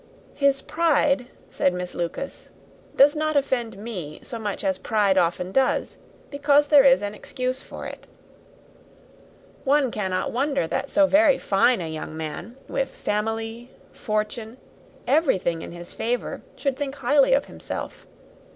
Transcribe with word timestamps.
"His 0.33 0.63
pride," 0.63 1.27
said 1.51 1.73
Miss 1.75 1.93
Lucas, 1.93 2.49
"does 2.95 3.15
not 3.15 3.37
offend 3.37 3.77
me 3.77 4.19
so 4.23 4.39
much 4.39 4.63
as 4.63 4.79
pride 4.79 5.15
often 5.15 5.51
does, 5.51 5.99
because 6.31 6.69
there 6.69 6.83
is 6.83 7.03
an 7.03 7.13
excuse 7.13 7.61
for 7.61 7.85
it. 7.85 8.07
One 9.63 9.91
cannot 9.91 10.31
wonder 10.31 10.65
that 10.65 10.89
so 10.89 11.05
very 11.05 11.37
fine 11.37 11.81
a 11.81 11.87
young 11.87 12.17
man, 12.17 12.55
with 12.67 12.89
family, 12.89 13.69
fortune, 13.93 14.57
everything 15.05 15.61
in 15.61 15.71
his 15.71 15.93
favour, 15.93 16.41
should 16.55 16.77
think 16.77 16.95
highly 16.95 17.33
of 17.33 17.45
himself. 17.45 18.07